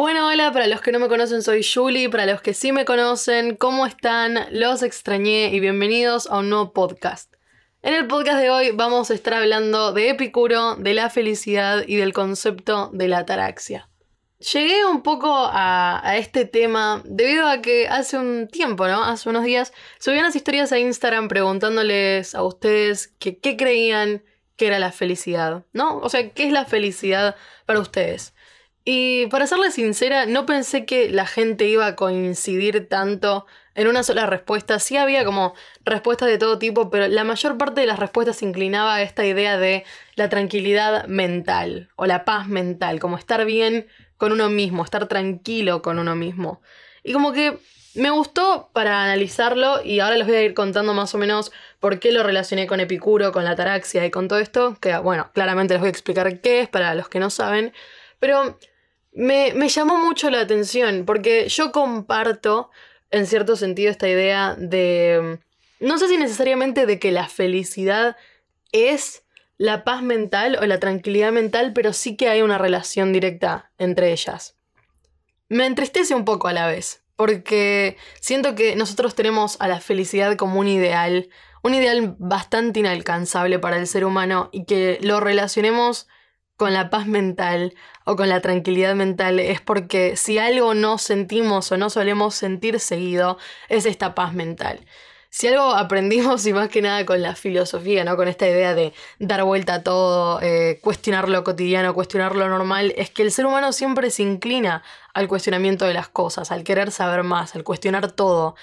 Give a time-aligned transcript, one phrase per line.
[0.00, 2.84] Bueno, hola, para los que no me conocen soy Julie, para los que sí me
[2.84, 4.46] conocen, ¿cómo están?
[4.52, 7.34] Los extrañé y bienvenidos a un nuevo podcast.
[7.82, 11.96] En el podcast de hoy vamos a estar hablando de Epicuro, de la felicidad y
[11.96, 13.88] del concepto de la ataraxia.
[14.52, 19.02] Llegué un poco a, este tema debido a que hace un tiempo, ¿no?
[19.02, 24.22] Hace unos días subí unas historias a Instagram preguntándoles a ustedes qué creían
[24.54, 25.98] que era la felicidad, ¿no?
[25.98, 27.34] O sea, ¿qué es la felicidad
[27.66, 28.32] para ustedes?
[28.84, 34.02] Y para serles sincera, no pensé que la gente iba a coincidir tanto en una
[34.02, 34.78] sola respuesta.
[34.78, 35.54] Sí había como
[35.84, 39.24] respuestas de todo tipo, pero la mayor parte de las respuestas se inclinaba a esta
[39.24, 39.84] idea de
[40.16, 45.80] la tranquilidad mental o la paz mental, como estar bien con uno mismo, estar tranquilo
[45.82, 46.60] con uno mismo.
[47.04, 47.58] Y como que
[47.94, 51.98] me gustó para analizarlo y ahora les voy a ir contando más o menos por
[52.00, 55.74] qué lo relacioné con Epicuro, con la ataraxia y con todo esto, que bueno, claramente
[55.74, 57.72] les voy a explicar qué es para los que no saben,
[58.18, 58.58] pero
[59.12, 62.70] me, me llamó mucho la atención porque yo comparto
[63.10, 65.38] en cierto sentido esta idea de,
[65.80, 68.16] no sé si necesariamente de que la felicidad
[68.72, 69.24] es
[69.56, 74.12] la paz mental o la tranquilidad mental, pero sí que hay una relación directa entre
[74.12, 74.56] ellas.
[75.48, 80.36] Me entristece un poco a la vez, porque siento que nosotros tenemos a la felicidad
[80.36, 81.28] como un ideal,
[81.62, 86.06] un ideal bastante inalcanzable para el ser humano y que lo relacionemos
[86.58, 87.72] con la paz mental
[88.04, 92.80] o con la tranquilidad mental es porque si algo no sentimos o no solemos sentir
[92.80, 94.80] seguido es esta paz mental.
[95.30, 98.16] Si algo aprendimos y más que nada con la filosofía, ¿no?
[98.16, 102.92] Con esta idea de dar vuelta a todo, eh, cuestionar lo cotidiano, cuestionar lo normal,
[102.96, 104.82] es que el ser humano siempre se inclina
[105.14, 108.56] al cuestionamiento de las cosas, al querer saber más, al cuestionar todo.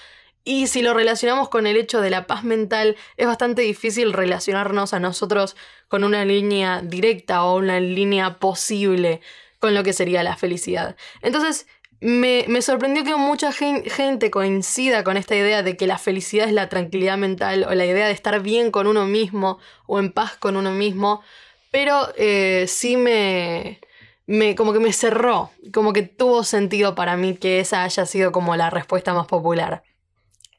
[0.46, 4.94] Y si lo relacionamos con el hecho de la paz mental, es bastante difícil relacionarnos
[4.94, 9.22] a nosotros con una línea directa o una línea posible
[9.60, 10.96] con lo que sería la felicidad.
[11.24, 11.66] Entonces,
[12.00, 16.70] me, sorprendió que mucha gente coincida con esta idea de que la felicidad es la
[16.70, 20.58] tranquilidad mental o la idea de estar bien con uno mismo o en paz con
[20.58, 21.22] uno mismo,
[21.72, 23.80] pero eh, sí me,
[24.56, 28.56] como que me cerró, como que tuvo sentido para mí que esa haya sido como
[28.56, 29.84] la respuesta más popular.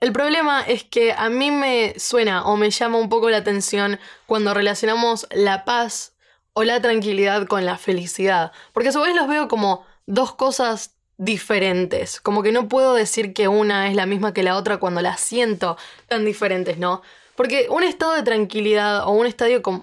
[0.00, 3.98] El problema es que a mí me suena o me llama un poco la atención
[4.26, 6.12] cuando relacionamos la paz
[6.52, 10.96] o la tranquilidad con la felicidad, porque a su vez los veo como dos cosas
[11.18, 15.00] diferentes, como que no puedo decir que una es la misma que la otra cuando
[15.00, 17.02] las siento tan diferentes, ¿no?
[17.34, 19.26] Porque un estado de tranquilidad o un,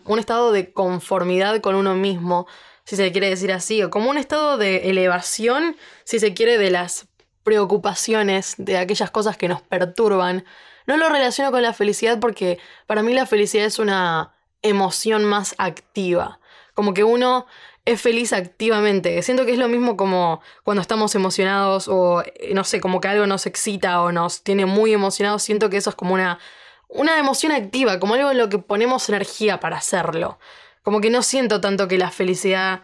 [0.06, 2.48] un estado de conformidad con uno mismo,
[2.84, 6.72] si se quiere decir así, o como un estado de elevación, si se quiere, de
[6.72, 7.08] las
[7.44, 10.46] preocupaciones, de aquellas cosas que nos perturban.
[10.88, 15.56] No lo relaciono con la felicidad porque para mí la felicidad es una emoción más
[15.58, 16.40] activa.
[16.74, 17.46] Como que uno
[17.86, 19.22] es feliz activamente.
[19.22, 23.10] Siento que es lo mismo como cuando estamos emocionados o eh, no sé, como que
[23.10, 25.44] algo nos excita o nos tiene muy emocionados.
[25.44, 26.40] Siento que eso es como una,
[26.88, 30.40] una emoción activa, como algo en lo que ponemos energía para hacerlo.
[30.82, 32.82] Como que no siento tanto que la felicidad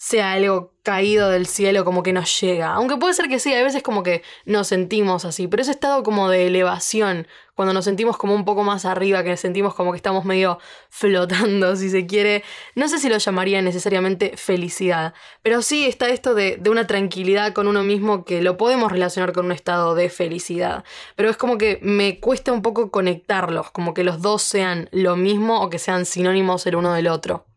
[0.00, 2.72] sea algo caído del cielo como que nos llega.
[2.72, 6.02] Aunque puede ser que sí, a veces como que nos sentimos así, pero ese estado
[6.02, 9.96] como de elevación, cuando nos sentimos como un poco más arriba, que sentimos como que
[9.96, 10.58] estamos medio
[10.88, 12.42] flotando, si se quiere,
[12.74, 15.12] no sé si lo llamaría necesariamente felicidad,
[15.42, 19.34] pero sí está esto de, de una tranquilidad con uno mismo que lo podemos relacionar
[19.34, 20.82] con un estado de felicidad,
[21.14, 25.16] pero es como que me cuesta un poco conectarlos, como que los dos sean lo
[25.16, 27.49] mismo o que sean sinónimos el uno del otro.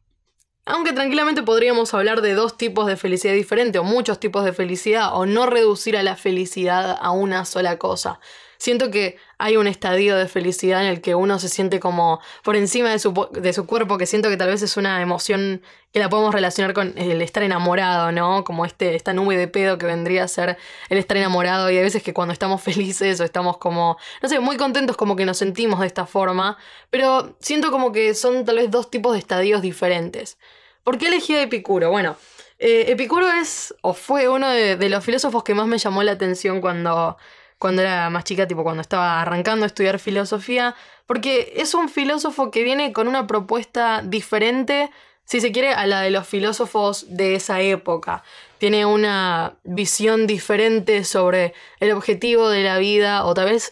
[0.66, 5.14] Aunque tranquilamente podríamos hablar de dos tipos de felicidad diferentes o muchos tipos de felicidad
[5.14, 8.22] o no reducir a la felicidad a una sola cosa.
[8.58, 12.56] Siento que hay un estadio de felicidad en el que uno se siente como por
[12.56, 15.62] encima de su, de su, cuerpo, que siento que tal vez es una emoción
[15.92, 18.46] que la podemos relacionar con el estar enamorado, ¿no?
[18.46, 21.70] Como este, esta nube de pedo que vendría a ser el estar enamorado.
[21.70, 25.18] Y hay veces que cuando estamos felices o estamos como, no sé, muy contentos como
[25.18, 26.58] que nos sentimos de esta forma.
[26.90, 30.38] Pero siento como que son tal vez dos tipos de estadios diferentes.
[30.86, 31.92] ¿Por qué elegí a Epicuro?
[31.92, 32.16] Bueno,
[32.60, 36.62] eh, Epicuro es o fue uno de los filósofos que más me llamó la atención
[36.62, 37.18] cuando
[37.64, 40.76] cuando era más chica, tipo cuando estaba arrancando a estudiar filosofía,
[41.06, 44.92] porque es un filósofo que viene con una propuesta diferente,
[45.24, 48.22] si se quiere, a la de los filósofos de esa época.
[48.58, 53.72] Tiene una visión diferente sobre el objetivo de la vida, o tal vez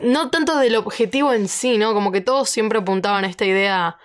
[0.00, 1.94] no tanto del objetivo en sí, ¿no?
[1.94, 3.98] Como que todos siempre apuntaban a esta idea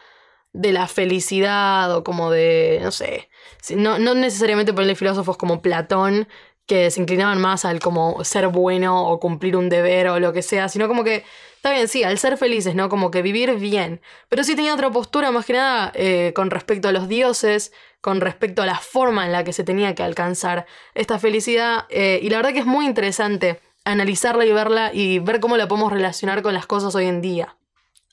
[0.52, 3.30] de la felicidad o como de, no sé,
[3.76, 6.28] no, no necesariamente ponerle filósofos como Platón,
[6.66, 10.42] que se inclinaban más al como ser bueno o cumplir un deber o lo que
[10.42, 11.24] sea, sino como que
[11.56, 12.90] está bien, sí, al ser felices, ¿no?
[12.90, 14.02] Como que vivir bien.
[14.30, 17.72] Pero sí tenía otra postura, más que nada, eh, con respecto a los dioses,
[18.02, 21.86] con respecto a la forma en la que se tenía que alcanzar esta felicidad.
[21.90, 25.68] Eh, y la verdad que es muy interesante analizarla y verla y ver cómo la
[25.68, 27.56] podemos relacionar con las cosas hoy en día.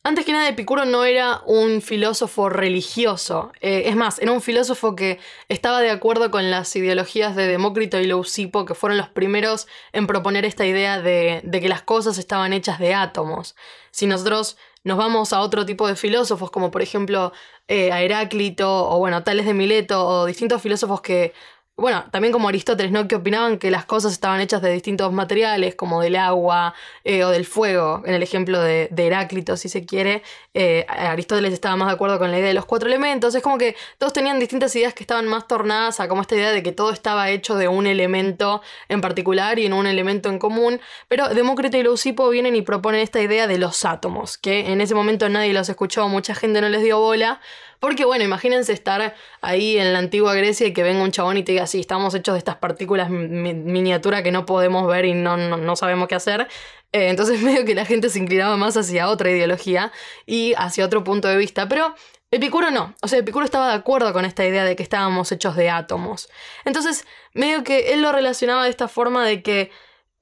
[0.05, 3.53] Antes que nada, Epicuro no era un filósofo religioso.
[3.61, 8.01] Eh, es más, era un filósofo que estaba de acuerdo con las ideologías de Demócrito
[8.01, 12.53] y Leucipo, que fueron los primeros en proponer esta idea de, que las cosas estaban
[12.53, 13.55] hechas de átomos.
[13.93, 17.33] Si nosotros nos vamos a otro tipo de filósofos, como por ejemplo
[17.69, 21.33] eh, a Heráclito, o bueno, Tales de Mileto, o distintos filósofos que
[21.75, 23.09] bueno, también como Aristóteles, ¿no?
[23.09, 27.31] Que opinaban que las cosas estaban hechas de distintos materiales, como del agua eh, o
[27.31, 30.23] del fuego, en el ejemplo de, Heráclito, si se quiere.
[30.53, 33.35] Eh, Aristóteles estaba más de acuerdo con la idea de los cuatro elementos.
[33.35, 36.53] Es como que todos tenían distintas ideas que estaban más tornadas a como esta idea
[36.53, 40.39] de que todo estaba hecho de un elemento en particular y en un elemento en
[40.39, 40.79] común.
[41.09, 44.95] Pero Demócrito y Leucipo vienen y proponen esta idea de los átomos, que en ese
[44.95, 47.41] momento nadie los escuchó, mucha gente no les dio bola.
[47.83, 51.43] Porque bueno, imagínense estar ahí en la antigua Grecia y que venga un chabón y
[51.43, 55.37] te diga, sí, estamos hechos de estas partículas miniatura que no podemos ver y no,
[55.37, 56.47] no, sabemos qué hacer.
[56.93, 59.91] Eh, entonces medio que la gente se inclinaba más hacia otra ideología
[60.27, 61.69] y hacia otro punto de vista.
[61.69, 61.93] Pero
[62.31, 62.95] Epicuro no.
[63.03, 66.29] O sea, Epicuro estaba de acuerdo con esta idea de que estábamos hechos de átomos.
[66.65, 67.05] Entonces,
[67.35, 69.73] medio que él lo relacionaba de esta forma de que...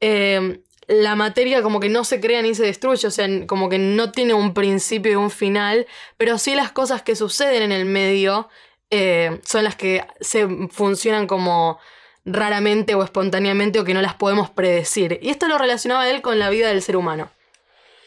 [0.01, 3.79] Eh, la materia como que no se crea ni se destruye, o sea, como que
[3.79, 7.85] no tiene un principio y un final, pero sí las cosas que suceden en el
[7.85, 8.49] medio
[8.91, 11.79] eh, son las que se funcionan como
[12.25, 15.21] raramente o espontáneamente o que no las podemos predecir.
[15.23, 17.31] Y esto lo relacionaba él con la vida del ser humano.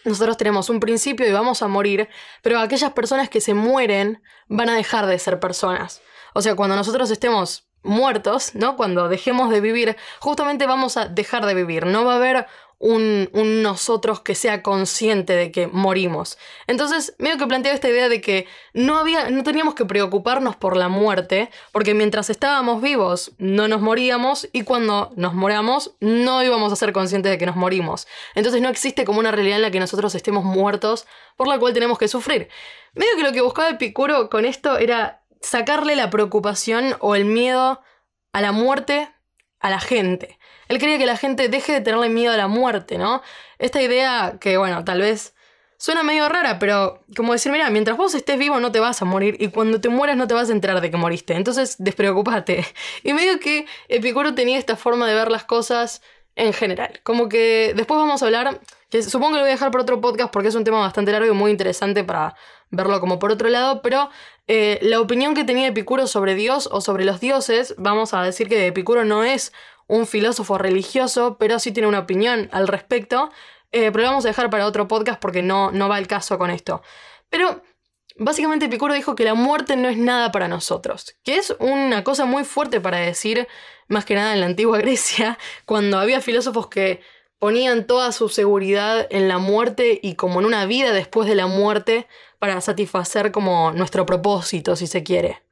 [0.03, 2.09] Nosotros tenemos un principio y vamos a morir,
[2.41, 6.01] pero aquellas personas que se mueren van a dejar de ser personas.
[6.33, 8.75] O sea, cuando nosotros estemos muertos, ¿no?
[8.75, 11.85] Cuando dejemos de vivir, justamente vamos a dejar de vivir.
[11.85, 12.47] No va a haber
[12.83, 13.29] un,
[13.63, 16.37] nosotros que sea consciente de que morimos.
[16.67, 20.75] Entonces, medio que planteaba esta idea de que no, había, no teníamos que preocuparnos por
[20.75, 26.73] la muerte, porque mientras estábamos vivos no nos moríamos y cuando nos moramos no íbamos
[26.73, 28.05] a ser conscientes de que nos morimos.
[28.35, 31.07] Entonces no existe como una realidad en la que nosotros estemos muertos
[31.37, 32.49] por la cual tenemos que sufrir.
[32.95, 37.81] Medio que lo que buscaba Epicuro con esto era sacarle la preocupación o el miedo
[38.33, 39.09] a la muerte
[39.63, 40.37] a la gente.
[40.67, 43.23] Él quería que la gente deje de tenerle miedo a la muerte, ¿no?
[43.57, 45.33] Esta idea que, bueno, tal vez
[45.77, 49.05] suena medio rara, pero como decir, mira, mientras vos estés vivo no te vas a
[49.05, 52.65] morir y cuando te mueras no te vas a enterar de que moriste, entonces despreocúpate.
[53.03, 56.01] Y medio que Epicuro tenía esta forma de ver las cosas
[56.35, 56.99] en general.
[57.03, 58.59] Como que después vamos a hablar,
[58.93, 61.11] que supongo que lo voy a dejar por otro podcast porque es un tema bastante
[61.11, 62.35] largo y muy interesante para
[62.69, 64.11] verlo como por otro lado, pero
[64.45, 68.47] eh, la opinión que tenía Epicuro sobre Dios o sobre los dioses, vamos a decir
[68.47, 69.51] que Epicuro no es
[69.87, 73.31] un filósofo religioso, pero sí tiene una opinión al respecto.
[73.71, 76.37] Eh, pero lo vamos a dejar para otro podcast porque no, no va el caso
[76.37, 76.83] con esto.
[77.31, 77.63] Pero
[78.17, 82.25] básicamente Epicuro dijo que la muerte no es nada para nosotros, que es una cosa
[82.25, 83.47] muy fuerte para decir,
[83.87, 87.01] más que nada en la antigua Grecia, cuando había filósofos que
[87.43, 91.45] ponían toda su seguridad en la muerte y como en una vida después de la
[91.45, 92.07] muerte
[92.39, 95.43] para satisfacer como nuestro propósito, si se quiere.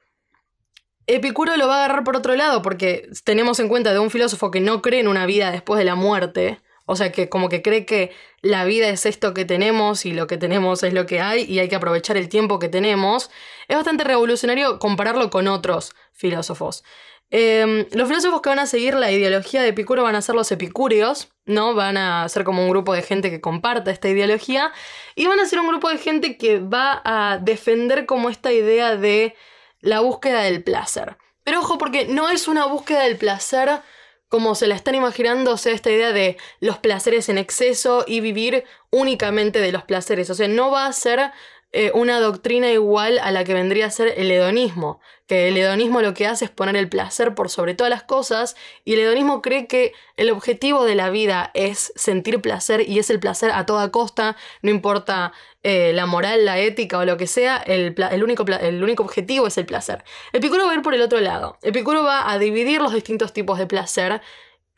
[1.05, 4.51] Epicuro lo va a agarrar por otro lado, porque tenemos en cuenta de un filósofo
[4.51, 7.61] que no cree en una vida después de la muerte, o sea que como que
[7.61, 11.19] cree que la vida es esto que tenemos y lo que tenemos es lo que
[11.19, 13.29] hay y hay que aprovechar el tiempo que tenemos,
[13.67, 16.85] es bastante revolucionario compararlo con otros filósofos.
[17.33, 20.51] Em, los filósofos que van a seguir la ideología de Epicuro van a ser los
[20.51, 21.73] epicúreos, ¿no?
[21.73, 24.73] Van a ser como un grupo de gente que comparta esta ideología
[25.15, 28.97] y van a ser un grupo de gente que va a defender como esta idea
[28.97, 29.33] de
[29.79, 31.15] la búsqueda del placer.
[31.45, 33.81] Pero ojo, porque no es una búsqueda del placer
[34.27, 38.19] como se la están imaginando, o sea, esta idea de los placeres en exceso y
[38.19, 40.29] vivir únicamente de los placeres.
[40.29, 41.31] O sea, no va a ser
[41.73, 46.01] eh, una doctrina igual a la que vendría a ser el hedonismo, que el hedonismo
[46.01, 49.41] lo que hace es poner el placer por sobre todas las cosas y el hedonismo
[49.41, 53.65] cree que el objetivo de la vida es sentir placer y es el placer a
[53.65, 55.31] toda costa, no importa
[55.63, 59.57] eh, la moral, la ética o lo que sea, el, único, el único objetivo es
[59.57, 60.03] el placer.
[60.33, 63.57] Epicuro va a ir por el otro lado, Epicuro va a dividir los distintos tipos
[63.57, 64.21] de placer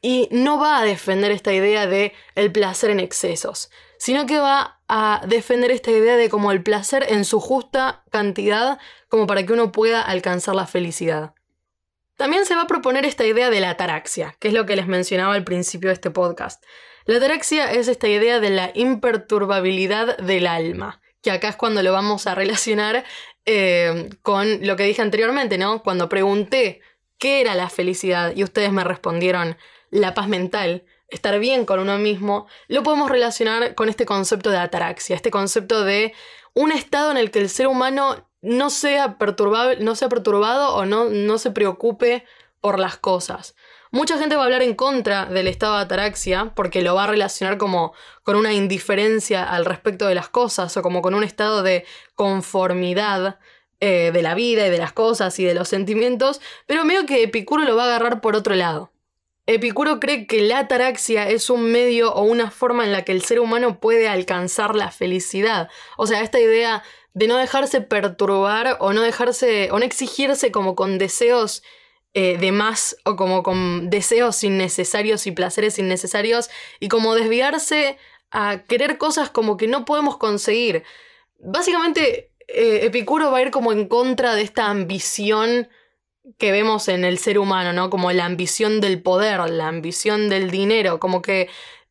[0.04, 3.72] y no va a defender esta idea de el placer en excesos,
[4.04, 8.78] sino que va a defender esta idea de como el placer en su justa cantidad
[9.08, 11.36] como para que uno pueda alcanzar la felicidad.
[12.18, 14.88] También se va a proponer esta idea de la ataraxia, que es lo que les
[14.88, 16.62] mencionaba al principio de este podcast.
[17.06, 21.94] La ataraxia es esta idea de la imperturbabilidad del alma, que acá es cuando lo
[21.94, 23.06] vamos a relacionar
[23.46, 25.82] eh, con lo que dije anteriormente, ¿no?
[25.82, 26.82] Cuando pregunté
[27.18, 29.56] qué era la felicidad y ustedes me respondieron
[29.92, 30.84] la paz mental,
[31.14, 35.84] estar bien con uno mismo, lo podemos relacionar con este concepto de ataraxia, este concepto
[35.84, 36.14] de
[36.54, 39.18] un estado en el que el ser humano no sea,
[39.80, 42.26] no sea perturbado o no, no se preocupe
[42.62, 43.56] por las cosas.
[43.92, 47.08] Mucha gente va a hablar en contra del estado de ataraxia porque lo va a
[47.08, 47.94] relacionar como
[48.24, 53.38] con una indiferencia al respecto de las cosas o como con un estado de conformidad
[53.86, 57.22] eh, de la vida y de las cosas y de los sentimientos, pero medio que
[57.22, 58.93] Epicuro lo va a agarrar por otro lado.
[59.46, 63.24] Epicuro cree que la ataraxia es un medio o una forma en la que el
[63.24, 65.70] ser humano puede alcanzar la felicidad.
[65.98, 66.84] O sea, esta idea
[67.14, 71.62] de no dejarse perturbar o no dejarse o no exigirse como con deseos
[72.14, 77.98] eh, de más o como con deseos innecesarios y placeres innecesarios y como desviarse
[78.32, 80.84] a querer cosas como que no podemos conseguir.
[81.40, 85.68] Básicamente, eh, Epicuro va a ir como en contra de esta ambición
[86.38, 87.90] que vemos en el ser humano, ¿no?
[87.90, 91.50] Como la ambición del poder, la ambición del dinero, como que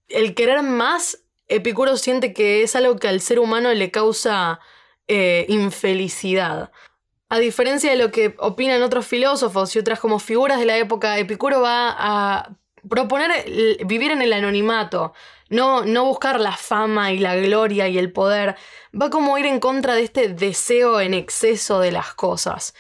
[0.09, 4.61] el querer más, Epicuro siente que es algo que al ser humano le causa
[5.07, 6.73] eh, infelicidad.
[7.29, 11.19] A diferencia de lo que opinan otros filósofos y otras como figuras de la época,
[11.19, 12.57] Epicuro va a
[12.89, 13.45] proponer
[13.85, 15.13] vivir en el anonimato,
[15.49, 18.57] no, no buscar la fama y la gloria y el poder,
[18.99, 22.75] va como ir en contra de este deseo en exceso de las cosas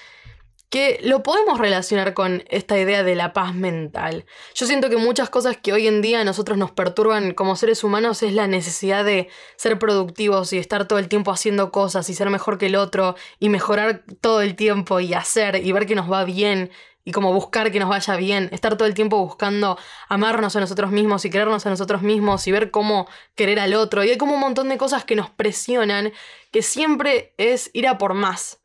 [0.73, 4.25] que lo podemos relacionar con esta idea de la paz mental.
[4.55, 7.85] Yo siento que muchas cosas que hoy en día a nosotros nos perturban como seres
[7.85, 12.14] humanos es la necesidad de ser productivos y estar todo el tiempo haciendo cosas y
[12.14, 15.95] ser mejor que el otro y mejorar todo el tiempo y hacer y ver que
[15.95, 16.71] nos va bien
[17.05, 20.91] y como buscar que nos vaya bien, estar todo el tiempo buscando amarnos a nosotros
[20.91, 24.05] mismos y querernos a nosotros mismos y ver cómo querer al otro.
[24.05, 26.14] Y hay como un montón de cosas que nos presionan,
[26.50, 28.62] que siempre es ir a por más.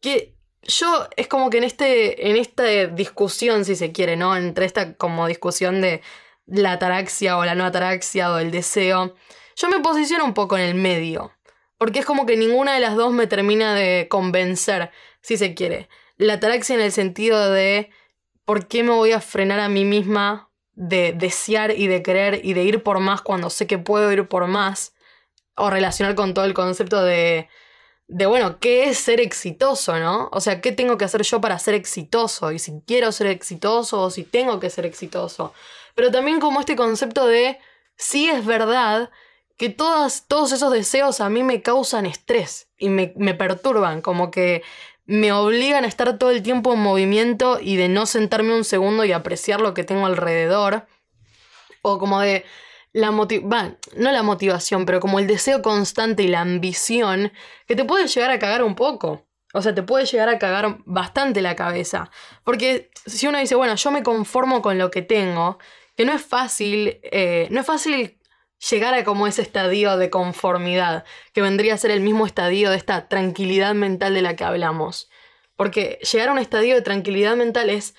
[0.00, 4.36] Que yo es como que en, este, en esta discusión, si se quiere, ¿no?
[4.36, 6.02] Entre esta como discusión de
[6.46, 9.14] la ataraxia o la no ataraxia o el deseo,
[9.56, 11.32] yo me posiciono un poco en el medio.
[11.78, 14.90] Porque es como que ninguna de las dos me termina de convencer,
[15.20, 15.88] si se quiere.
[16.16, 17.90] La ataraxia en el sentido de
[18.44, 22.54] por qué me voy a frenar a mí misma de desear y de querer y
[22.54, 24.94] de ir por más cuando sé que puedo ir por más.
[25.56, 27.48] O relacionar con todo el concepto de
[28.08, 30.28] de, bueno, ¿qué es ser exitoso, no?
[30.32, 32.52] O sea, ¿qué tengo que hacer yo para ser exitoso?
[32.52, 35.54] Y si quiero ser exitoso o si tengo que ser exitoso.
[35.94, 37.58] Pero también como este concepto de,
[37.96, 39.10] sí es verdad
[39.56, 44.30] que todas, todos esos deseos a mí me causan estrés y me, me perturban, como
[44.30, 44.62] que
[45.04, 49.04] me obligan a estar todo el tiempo en movimiento y de no sentarme un segundo
[49.04, 50.86] y apreciar lo que tengo alrededor.
[51.82, 52.44] O como de,
[52.92, 57.32] la no la motivación, pero como el deseo constante y la ambición
[57.66, 59.26] que te puede llegar a cagar un poco.
[59.54, 62.10] O sea, te puede llegar a cagar bastante la cabeza.
[62.44, 65.58] Porque si uno dice, bueno, yo me conformo con lo que tengo,
[65.96, 68.18] que no es fácil, eh, no es fácil
[68.70, 72.76] llegar a como ese estadio de conformidad, que vendría a ser el mismo estadio de
[72.76, 75.10] esta tranquilidad mental de la que hablamos.
[75.56, 77.94] Porque llegar a un estadio de tranquilidad mental es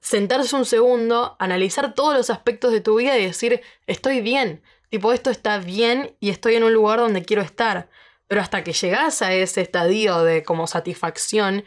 [0.00, 5.12] sentarse un segundo, analizar todos los aspectos de tu vida y decir, estoy bien, tipo,
[5.12, 7.88] esto está bien y estoy en un lugar donde quiero estar.
[8.26, 11.64] Pero hasta que llegas a ese estadio de como satisfacción,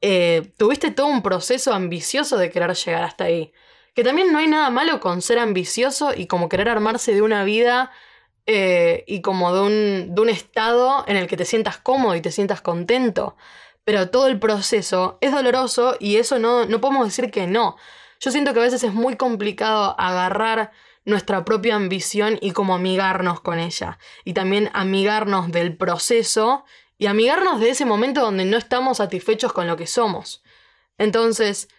[0.00, 3.52] eh, tuviste todo un proceso ambicioso de querer llegar hasta ahí.
[3.94, 7.42] Que también no hay nada malo con ser ambicioso y como querer armarse de una
[7.44, 7.90] vida
[8.46, 12.20] eh, y como de un, de un estado en el que te sientas cómodo y
[12.20, 13.36] te sientas contento
[13.88, 17.76] pero todo el proceso es doloroso y eso no, no podemos decir que no.
[18.20, 20.72] Yo siento que a veces es muy complicado agarrar
[21.06, 23.98] nuestra propia ambición y como amigarnos con ella.
[24.26, 26.66] Y también amigarnos del proceso
[26.98, 30.42] y amigarnos de ese momento donde no estamos satisfechos con lo que somos.
[30.98, 31.70] Entonces,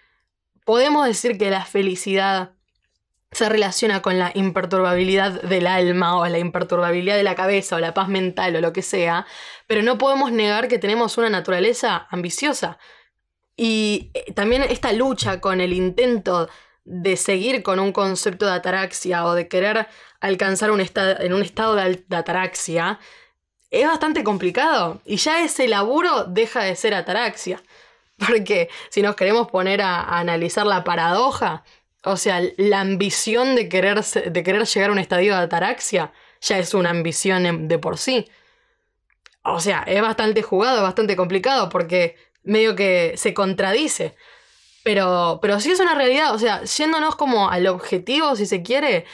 [0.65, 2.53] podemos decir que la felicidad
[3.31, 7.93] se relaciona con la imperturbabilidad del alma o la imperturbabilidad de la cabeza o la
[7.93, 9.25] paz mental o lo que sea,
[9.67, 12.79] pero no podemos negar que tenemos una naturaleza ambiciosa.
[13.55, 16.49] Y eh, también esta lucha con el intento
[16.85, 19.87] de seguir con un concepto de ataraxia o de querer
[20.21, 22.99] alcanzar un en un estado de, ataraxia
[23.69, 25.01] es bastante complicado.
[25.05, 27.61] Y ya ese laburo deja de ser ataraxia.
[28.17, 31.63] Porque si nos queremos poner a analizar la paradoja,
[32.03, 36.57] o sea, la ambición de querer, de querer llegar a un estadio de ataraxia ya
[36.57, 38.29] es una ambición de por sí.
[39.43, 44.15] O sea, es bastante jugado, bastante complicado porque medio que se contradice.
[44.83, 49.05] Pero, pero sí es una realidad, o sea, yéndonos como al objetivo, si se quiere,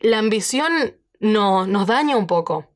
[0.00, 2.70] la ambición no, nos daña un poco.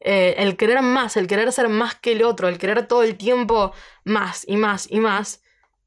[0.00, 3.16] Eh, el querer más, el querer ser más que el otro, el querer todo el
[3.16, 3.72] tiempo
[4.04, 5.43] más y más y más,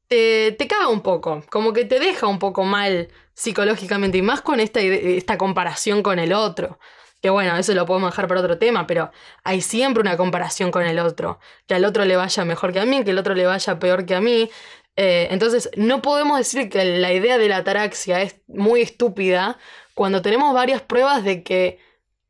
[0.08, 4.60] te, caga un poco, como que te deja un poco mal psicológicamente y más con
[4.60, 6.78] esta, esta comparación con el otro.
[7.20, 9.10] Que bueno, eso lo podemos dejar para otro tema, pero
[9.42, 11.40] hay siempre una comparación con el otro.
[11.66, 14.06] Que al otro le vaya mejor que a mí, que el otro le vaya peor
[14.06, 14.50] que a mí.
[14.96, 19.58] Eh, entonces, no podemos decir que la idea de la ataraxia es muy estúpida
[19.94, 21.80] cuando tenemos varias pruebas de que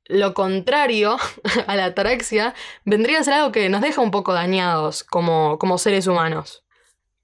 [0.06, 1.18] lo contrario
[1.66, 2.54] a la ataraxia
[2.84, 6.64] vendría a ser algo que nos deja un poco dañados como, como seres humanos.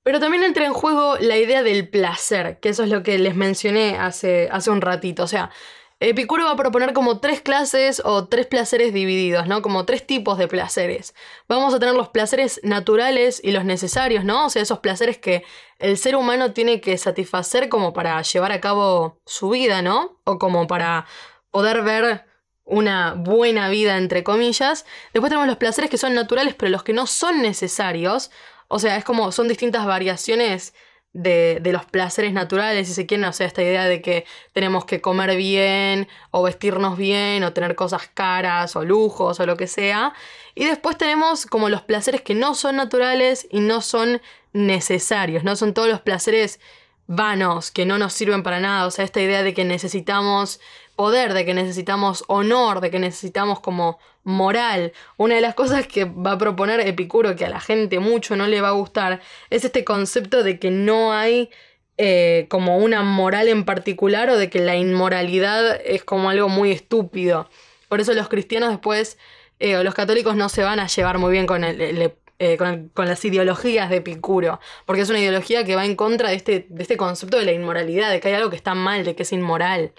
[0.05, 3.35] Pero también entra en juego la idea del placer, que eso es lo que les
[3.35, 5.25] mencioné hace, hace un ratito.
[5.25, 5.51] O sea,
[5.99, 9.63] Epicuro va a proponer como tres clases o tres placeres divididos, ¿no?
[9.63, 11.15] Como tres tipos de placeres.
[11.49, 14.45] Vamos a tener los placeres naturales y los necesarios, ¿no?
[14.45, 15.43] O sea, esos placeres que
[15.79, 20.21] el ser humano tiene que satisfacer como para llevar a cabo su vida, ¿no?
[20.25, 21.07] O como para
[21.51, 22.27] poder ver
[22.65, 24.85] una buena vida, entre comillas.
[25.15, 28.31] Después tenemos los placeres que son naturales, pero los que no son necesarios.
[28.69, 30.75] O sea, es como son distintas variaciones
[31.15, 35.01] de, los placeres naturales, si se quieren, o sea, esta idea de que tenemos que
[35.01, 40.13] comer bien, o vestirnos bien, o tener cosas caras, o lujos, o lo que sea.
[40.55, 44.21] Y después tenemos como los placeres que no son naturales y no son
[44.53, 45.57] necesarios, ¿no?
[45.57, 46.61] Son todos los placeres
[47.07, 50.61] vanos, que no nos sirven para nada, o sea, esta idea de que necesitamos
[50.97, 54.93] poder, de que necesitamos honor, de que necesitamos como moral.
[55.17, 58.47] Una de las cosas que va a proponer Epicuro, que a la gente mucho no
[58.47, 59.21] le va a gustar,
[59.51, 61.51] es este concepto de que no hay
[61.97, 66.73] eh, como una moral en particular o de que la inmoralidad es como algo muy
[66.73, 67.49] estúpido.
[67.89, 69.19] Por eso los cristianos después,
[69.61, 72.91] eh, o los católicos no se van a llevar muy bien con el, eh, con,
[72.97, 76.83] las ideologías de Epicuro, porque es una ideología que va en contra de este, de
[76.83, 79.33] este concepto de la inmoralidad, de que hay algo que está mal, de que es
[79.33, 79.93] inmoral.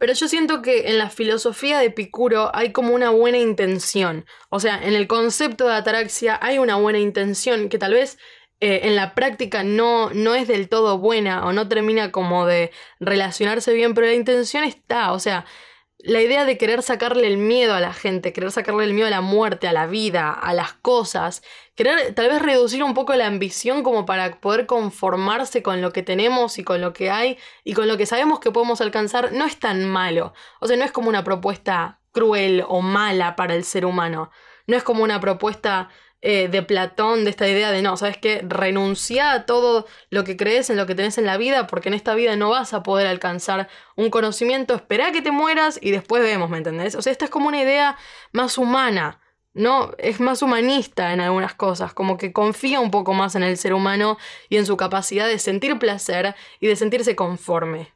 [0.00, 4.24] Pero yo siento que en la filosofía de Epicuro hay como una buena intención.
[4.48, 8.16] O sea, en el concepto de ataraxia hay una buena intención que tal vez
[8.60, 12.70] eh, en la práctica no, no es del todo buena o no termina como de
[12.98, 15.12] relacionarse bien, pero la intención está.
[15.12, 15.44] O sea,
[16.02, 19.10] la idea de querer sacarle el miedo a la gente, querer sacarle el miedo a
[19.10, 21.42] la muerte, a la vida, a las cosas,
[21.74, 26.02] querer tal vez reducir un poco la ambición como para poder conformarse con lo que
[26.02, 29.44] tenemos y con lo que hay y con lo que sabemos que podemos alcanzar, no
[29.44, 30.32] es tan malo.
[30.60, 34.30] O sea, no es como una propuesta cruel o mala para el ser humano.
[34.66, 35.90] No es como una propuesta
[36.22, 38.44] eh, de Platón, de esta idea de no, ¿sabes qué?
[38.46, 41.94] Renuncia a todo lo que crees, en lo que tenés en la vida, porque en
[41.94, 46.22] esta vida no vas a poder alcanzar un conocimiento, espera que te mueras y después
[46.22, 46.94] vemos, ¿me entendés?
[46.94, 47.96] O sea, esta es como una idea
[48.32, 49.20] más humana,
[49.54, 49.92] ¿no?
[49.98, 53.72] Es más humanista en algunas cosas, como que confía un poco más en el ser
[53.74, 57.92] humano y en su capacidad de sentir placer y de sentirse conforme.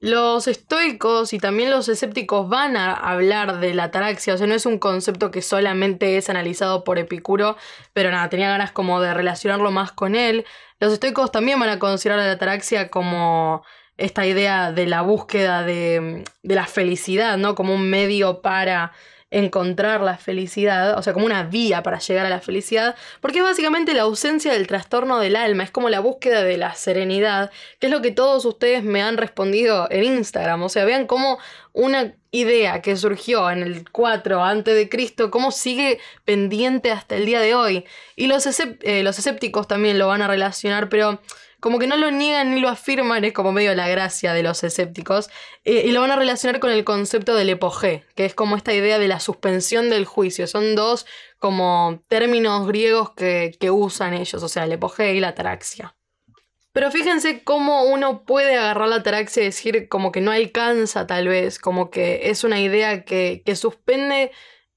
[0.00, 4.54] Los estoicos y también los escépticos van a hablar de la ataraxia, o sea, no
[4.54, 7.56] es un concepto que solamente es analizado por Epicuro,
[7.94, 10.46] pero nada, tenía ganas como de relacionarlo más con él.
[10.78, 13.64] Los estoicos también van a considerar a la ataraxia como
[13.96, 17.56] esta idea de la búsqueda de, de la felicidad, ¿no?
[17.56, 18.92] Como un medio para
[19.30, 23.44] encontrar la felicidad, o sea, como una vía para llegar a la felicidad, porque es
[23.44, 27.88] básicamente la ausencia del trastorno del alma, es como la búsqueda de la serenidad, que
[27.88, 31.38] es lo que todos ustedes me han respondido en Instagram, o sea, vean cómo
[31.72, 37.26] una idea que surgió en el 4 antes de Cristo, cómo sigue pendiente hasta el
[37.26, 37.84] día de hoy.
[38.16, 41.20] Y los, eh, los escépticos también lo van a relacionar, pero
[41.60, 44.62] como que no lo niegan ni lo afirman, es como medio la gracia de los
[44.62, 45.28] escépticos,
[45.64, 48.72] eh, y lo van a relacionar con el concepto del epogé, que es como esta
[48.72, 50.46] idea de la suspensión del juicio.
[50.46, 51.06] Son dos
[51.38, 55.94] como términos griegos que, que usan ellos, o sea, el epogé y la ataraxia.
[56.72, 61.26] Pero fíjense cómo uno puede agarrar la ataraxia y decir como que no alcanza tal
[61.26, 64.30] vez, como que es una idea que, que suspende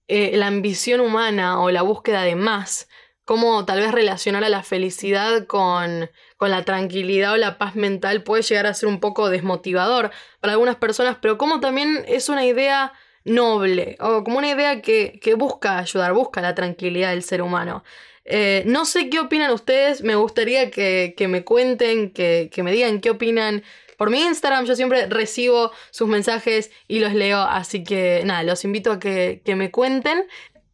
[0.07, 2.89] eh, la ambición humana o la búsqueda de más
[3.31, 6.09] cómo tal vez relacionar a la felicidad con,
[6.41, 10.75] la tranquilidad o la paz mental puede llegar a ser un poco desmotivador para algunas
[10.75, 12.91] personas, pero como también es una idea
[13.23, 17.85] noble o como una idea que, busca ayudar, busca la tranquilidad del ser humano.
[18.25, 23.11] Eh, no sé qué opinan ustedes, me gustaría que, me cuenten, que, me digan qué
[23.11, 23.63] opinan
[23.97, 24.65] por mi Instagram.
[24.65, 29.41] Yo siempre recibo sus mensajes y los leo, así que nada, los invito a que,
[29.45, 30.25] que me cuenten.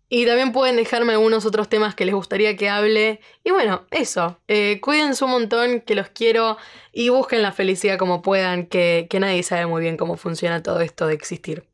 [0.10, 3.20] Y también pueden dejarme algunos otros temas que les gustaría que hable.
[3.44, 4.40] Y bueno, eso.
[4.48, 6.58] Eh, cuídense un montón, que los quiero.
[6.94, 10.80] Y busquen la felicidad como puedan, que, que nadie sabe muy bien cómo funciona todo
[10.82, 11.66] esto de existir.